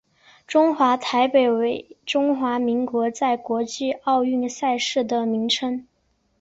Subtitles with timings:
[0.47, 5.85] 中华台北为中华民国在国际奥运赛事的名称。